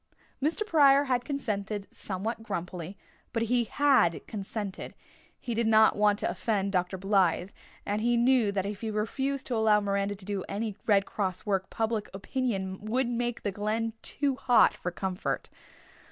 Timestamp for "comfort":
14.89-15.51